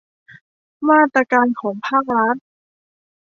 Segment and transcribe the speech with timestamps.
[0.89, 2.35] มาตรการของภาครัฐ